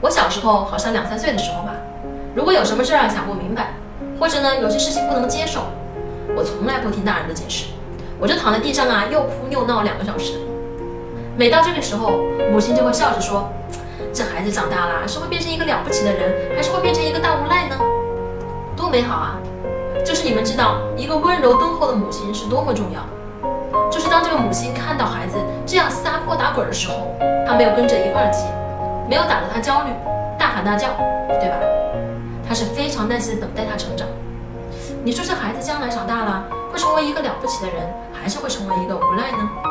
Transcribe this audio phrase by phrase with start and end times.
[0.00, 1.72] 我小时候好像两三岁的时候吧，
[2.34, 3.74] 如果有什么事儿想不明白，
[4.20, 5.62] 或者呢有些事情不能接受，
[6.36, 7.66] 我从来不听大人的解释，
[8.20, 10.34] 我就躺在地上啊又哭又闹两个小时。
[11.36, 12.20] 每到这个时候，
[12.52, 13.48] 母亲就会笑着说
[14.14, 17.76] ：“这孩子长大了是会变成一个了不起的人，还是会变成一个大无赖呢？
[18.76, 19.38] 多美好啊！
[20.04, 23.00] 就是你们知道，一个温柔敦厚的母亲是多么重要。
[23.90, 25.36] 就是当这个母亲看到孩子
[25.66, 28.44] 这样撒泼打滚的时候，她没有跟着一块儿急，
[29.08, 29.90] 没有打得他焦虑，
[30.38, 30.88] 大喊大叫，
[31.40, 31.56] 对吧？
[32.46, 34.06] 他是非常耐心的等待他成长。
[35.02, 39.48] 你说这孩子将来长大了，会成为一个了不起的人，还是会成为一个无赖呢？”